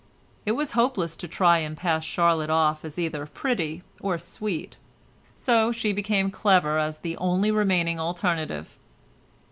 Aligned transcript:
It 0.47 0.53
was 0.53 0.71
hopeless 0.71 1.15
to 1.17 1.27
try 1.27 1.59
and 1.59 1.77
pass 1.77 2.03
Charlotte 2.03 2.49
off 2.49 2.83
as 2.83 2.97
either 2.97 3.23
pretty 3.27 3.83
or 3.99 4.17
sweet. 4.17 4.77
So 5.35 5.71
she 5.71 5.93
became 5.93 6.31
clever 6.31 6.79
as 6.79 6.97
the 6.97 7.15
only 7.17 7.51
remaining 7.51 7.99
alternative. 7.99 8.79